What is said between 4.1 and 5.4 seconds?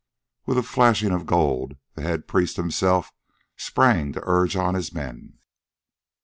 to urge on his men.